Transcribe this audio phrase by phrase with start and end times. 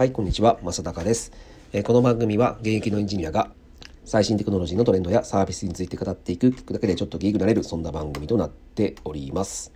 [0.00, 1.30] はい、こんにちは、正隆です。
[1.74, 3.50] えー、この番組は現役のエンジニアが
[4.06, 9.74] 最新テクノロジーのトレンドやサービスについて語っていく、聞くだけでちょっとギークなれる、そんな番組となっております。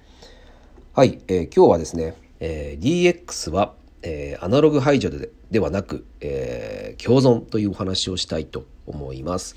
[0.95, 9.56] はい、えー、今日はですね、えー、DX は、えー、アナログ排除でではなく、えー、共存というお話をしたいと思います。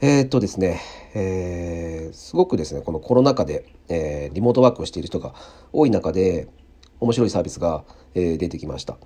[0.00, 0.80] えー、っとですね、
[1.12, 5.34] えー、すごくですね、このコロナ禍で、えー、リモートワークをしている人が
[5.72, 6.46] 多い中で、
[7.00, 7.82] 面白いサービスが、
[8.14, 8.96] えー、出てきました。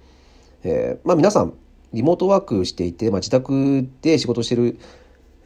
[0.62, 1.54] えー、まあ、皆さん
[1.92, 4.78] リモートワークしていて、まあ、自宅で仕事してる、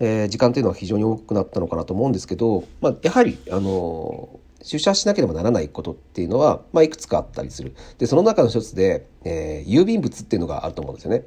[0.00, 7.74] えー、時間というのは非常に多くなったのかなと思うんですけど、まあ、やはり、あの出社しなければならないことっていうのは、まあ、いくつかあったりする。
[7.98, 11.24] で、その中の一つで、えー、郵便物っていうのがあると思うんですよね。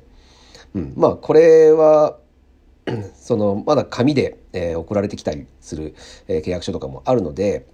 [0.73, 0.93] うん。
[0.97, 2.17] まあ、これは、
[3.15, 5.93] その、まだ紙で、えー、送られてきたりする、
[6.27, 7.67] えー、契約書とかもあるので、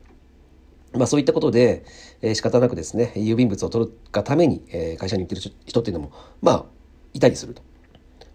[0.93, 1.85] まあそういったことで、
[2.21, 6.11] えー、仕方なくですね、郵便物を取るがために、えー、会社に行ってる人っていうのも、
[6.41, 6.65] まあ、
[7.13, 7.61] いたりすると。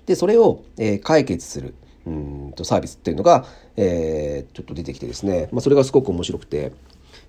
[0.06, 1.74] で、それを、えー、解決する
[2.06, 3.44] うんとサービスっていうのが、
[3.76, 6.72] えー、ちょっと出てきてですね、まあそれがすごく面白くて、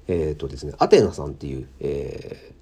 [0.08, 2.53] えっ、ー、とですね、アテナさんっていう、えー、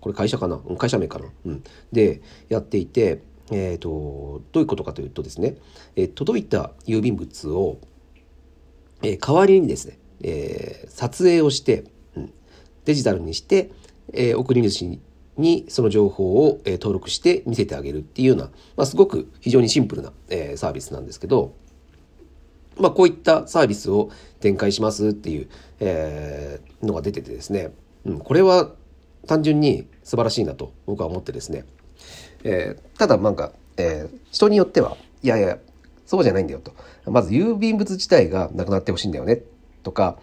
[0.00, 0.58] これ会社かな？
[0.78, 1.26] 会社名かな？
[1.46, 1.62] うん。
[1.92, 5.56] で、やっていて、えっ、ー、と、どういうことかというとですね、
[5.96, 7.78] えー、届いた郵便物を、
[9.02, 11.84] えー、代わりにですね、えー、撮影をして、
[12.16, 12.32] うん、
[12.84, 13.70] デジタルにして、
[14.12, 14.98] えー、送り主
[15.36, 18.44] にその情報を、えー、登録して見せてあげるっていうような、
[18.76, 21.54] まあ、すごく非常にシンプルな、えー、サービスなんですけど、
[22.78, 24.10] まあ、こういったサービスを
[24.40, 25.48] 展開しますっていう、
[25.80, 27.72] えー、のが出ててですね、
[28.04, 28.70] うん、これは
[29.26, 31.64] 単純に素晴らしいなと僕は思ってですね、
[32.44, 35.58] えー、ただなんか、えー、人によってはいやいや
[36.06, 36.74] そうじゃないんだよと。
[37.06, 39.42] まず郵便物自体がなくなってほしいんだよね。
[39.82, 40.18] とか、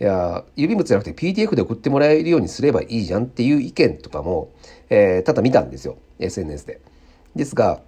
[0.00, 4.50] いや、郵便物じゃなくて PDF で送ってもらえるようにすればいいじゃんっていう意見とかも、
[4.90, 5.96] えー、ただ見たんですよ。
[6.18, 6.80] SNS で。
[7.36, 7.82] ですが、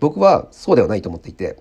[0.00, 1.58] 僕はそうではないと思っていて、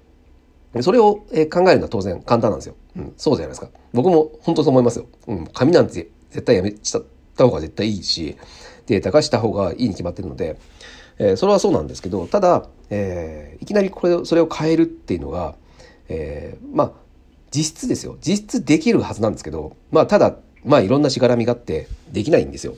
[0.82, 2.76] それを考えるのは当然簡単なんですよ。
[2.96, 3.70] うん、そうじゃないですか。
[3.94, 5.08] 僕も本当そう思いますよ。
[5.28, 7.04] うん、紙なんて絶対やめちゃっ
[7.36, 8.38] た方が絶対いいし、
[8.86, 10.58] データ化した方がいいに決まってるので、
[11.20, 15.56] えー、それはそうなんですけど、ただ、えー、いきなりこれそれを変えるっていうのが、
[16.10, 16.92] えー、まあ、
[17.52, 18.18] 実質ですよ。
[18.22, 20.36] 実質できるはずなんですけどまあただ
[20.66, 22.76] まあいろんなしがらみがあってできないんですよ、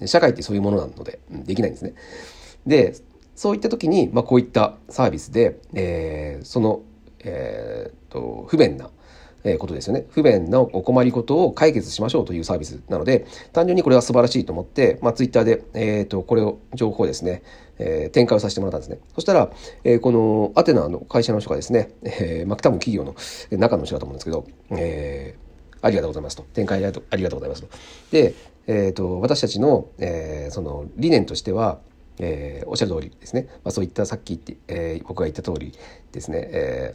[0.00, 1.94] うん、社会ってそういうものなので、うん、できないんですね。
[2.66, 2.96] で
[3.34, 6.82] そういった時に、まあ、こういったサービスで、えー、その、
[7.20, 8.90] えーと不便な
[9.44, 10.06] えことですよね。
[10.10, 17.42] 不便なお困りごとを解決しましょうというサービスなので、単純にこれは素晴らしいと思って、まあ、ツイッターで、えっ、ー、と、これを、情報をですね、
[17.78, 18.98] えー、展開をさせてもらったんですね。
[19.14, 19.50] そしたら、
[19.84, 23.14] えー、このアテナの会社の人がですね、えー、まあ、多分企業の
[23.58, 26.42] 中の人だと思うんですけど、えー、ありがとうございますと。
[26.54, 27.68] 展開ありがとうございますと。
[28.10, 28.34] で、
[28.66, 31.80] えっ、と、私たちの、えー、その理念としては、
[32.18, 35.72] えー、おっしゃる通りですね、まあ、そういったさっき言って、えー、僕が言った通り
[36.12, 36.94] ですね、え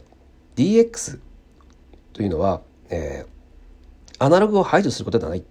[0.56, 1.20] ー、DX
[2.18, 5.44] というのは、えー、アナログを排除することではない。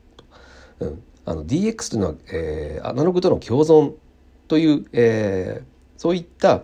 [0.82, 3.94] うん、あの DX というのは、えー、アナログとの共存
[4.50, 6.64] という、えー、そういった、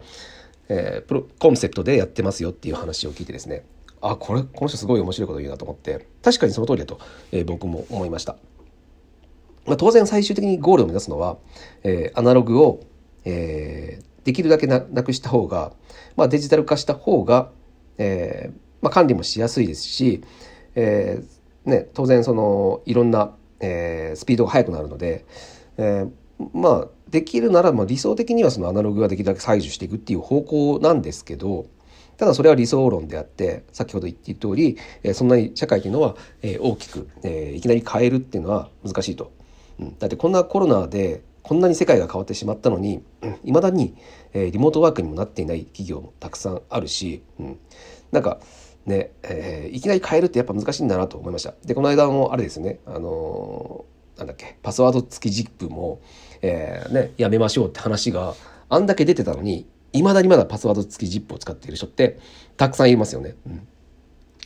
[0.68, 3.66] えー、プロコンセプトでやってますよっていう話を聞いてですね
[4.02, 7.00] あこれこの人すごい面白いこと言うなと思って確かにその通りだと、
[7.32, 8.36] えー、僕も思いました。
[9.66, 11.38] まあ、当然最終的にゴールを目指すのは、
[11.84, 12.82] えー、アナログを、
[13.24, 15.72] えー、できるだけなくした方が、
[16.18, 17.50] まあ、デジタル化した方が、
[17.98, 20.22] えー、まあ、管理もしやすいですし、
[20.76, 25.26] えーね、当然そのいろんな、えー、スピードが速くなるので、
[25.78, 26.12] えー、
[26.54, 31.68] まあできるならまあ理想的にはそのアナログができるだけ排除していくっていう方向なんですけど
[32.18, 39.32] ただそれは理想論であって先ほど言っていた通り、えー、そんなに社会というのは、えー、大きく、えー、いきなり変えるっていうのは難しいと。
[39.80, 43.04] うん、だってこんなコロナでこんなに世界が変わってしまったのに
[43.44, 43.96] いま、うん、だに、
[44.34, 47.60] えー、リモートワークにもなっていない企業もたくさんあるし、うん、
[48.12, 48.40] なんか
[48.86, 51.54] ね、えー、いきなり変えるってやっぱ難しいんだなと思いました。
[51.64, 56.02] で、この間もあれですね、あのー、なんだっけ、パスワード付き ZIP も、
[56.42, 58.36] えー、ね、やめましょうって話が
[58.70, 62.20] あんだけ出てたのに、いまだにまだパスワード付き ZIP を使っている人って
[62.58, 63.36] たくさんいますよね。
[63.48, 63.68] うん。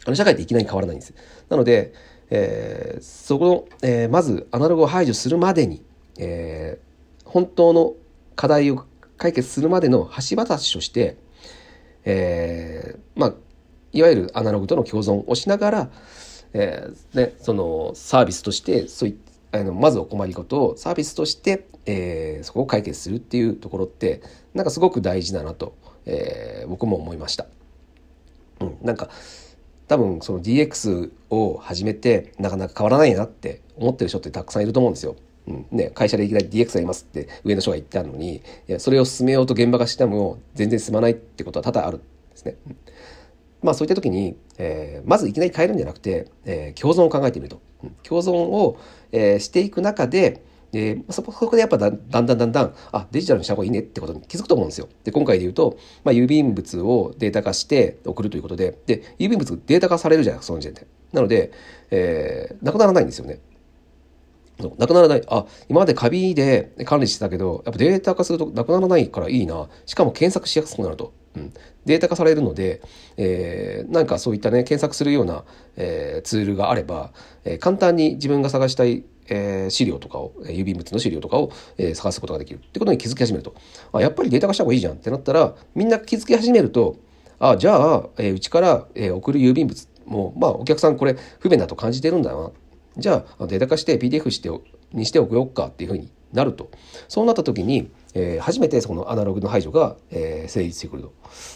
[0.06, 1.14] あの社会っていきなり変わらないんです。
[1.50, 1.94] なので、
[2.30, 5.84] えー、そこの、えー、まずアナログを排除するまでに、
[6.18, 7.94] えー、本当の
[8.36, 8.86] 課題を
[9.18, 11.18] 解決するまでの橋渡しとして、
[12.06, 12.97] えー、
[13.94, 15.90] いわゆるアナログとの共存をしながら、
[16.54, 19.18] えーね、そのサービスとしてそうい
[19.52, 24.22] あのまずお困りごとをサービスとして、えー、そこを解決するっていうところって
[24.54, 25.76] なんかすごく大事だなと、
[26.06, 27.46] えー、僕も思いました。
[28.60, 29.10] うん、なんか
[29.88, 35.16] 多分その DX を始めてなかなか変わらないなって思ってる人ってたくさんいると思うんですよ。
[35.48, 38.42] うんね、会社でいきなり DX やりますって上の人が言ってあるのに
[38.80, 42.06] それを進めようと現場がしても全然進まないってことは多々あるんで
[42.36, 42.58] すね。
[42.68, 42.78] うん
[43.62, 47.62] まあそういった時に、えー、まずいきなり変えるんじゃなくて、えー、共存を考えてみると。
[48.04, 48.80] 共存を、
[49.12, 54.90] えー、していく中で、でそこでやっぱだんだんだんだんあデジタルにした方がいいねってことに気づくと思うんですよ。
[55.04, 60.88] で今回で言うと、まあ、郵便物をデータ化して送るということでで郵便物データ化されるじゃないですかその時点で。
[61.14, 61.52] なので、
[61.90, 63.40] えー、なくならないんですよね。
[64.60, 65.24] そうなくならない。
[65.28, 69.68] あ、今までカビで管理してたけど、やっぱデータ化するとなくならないからいいな。
[69.86, 71.14] しかも検索しやすくなると。
[71.36, 71.54] うん、
[71.86, 72.82] データ化されるので、
[73.16, 75.44] えー、なんかそういったね、検索するような、
[75.76, 77.12] えー、ツールがあれば、
[77.46, 83.56] えー、簡単に自分が探したいえー、資料とかを、郵便物の資料とかを、えー、探すことができるってことに気づき始めると
[83.92, 86.98] あやっぱりデータ化した方がいいじゃんってなったらみんな気づき始めると
[87.40, 92.52] あじゃあ、えー、うちから、えー、送る郵便物もまあお客さんこれ不便だと感じてるんだな
[92.98, 94.50] じゃあデータ化して PDF して
[94.94, 96.70] にしておくよっかっていうふうになると。
[97.08, 101.14] そうなった時に、えー、初めてそのアナログの排除が、えー、成立してくると、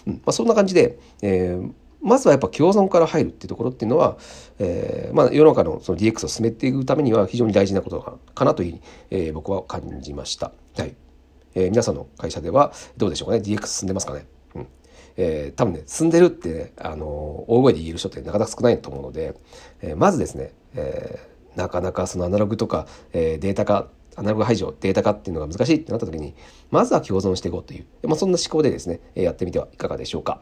[0.07, 0.13] うん。
[0.15, 1.71] まあ、そんな感じで、えー、
[2.01, 4.17] まずはやっぱ共存から入るっていうところっていうのは、
[4.59, 10.51] えーまあ、世の中のその DX を進めていくためには非常に大事なことかなというふうに、えー、僕は感じました。
[10.77, 10.95] はい。
[11.53, 13.41] えー、皆さんの会社ではどうでしょうかね。
[13.41, 14.67] DX 進んでますかね、うん。
[15.17, 17.05] えー、多分ね進んでるって、ね、あの
[17.47, 19.35] 大声で言える人ってなかなか少ないと思うので、
[19.81, 26.35] えー、まずですね、えーなかなかそのアナログとか、えー、データ化アナログ排除データ化っていうのが難しいってなった時に
[26.69, 30.41] まずは共存していこうという、まあ、そんな思考でですねやってみてはいかがでしょうか。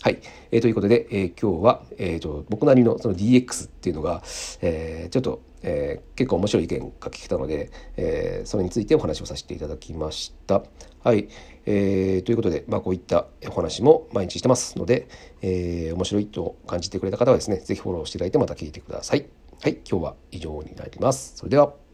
[0.00, 0.20] はい、
[0.52, 4.22] えー、ということで、えー、今日は、えーと、僕なりのその DX っていうのが、
[4.62, 10.62] えー、ちょっと、えー、結構面白い意見が聞けたので、えー、それについてお話をさせていただきました。
[11.02, 11.28] はい、
[11.66, 15.08] えー、ということで、まあ、こういったお話も毎日してますので、
[15.42, 19.37] えー、面白いと感じてくれた方はですね是非フォローしていただいてまた聞いてください。
[19.60, 21.36] はい、今日は以上になります。
[21.36, 21.87] それでは。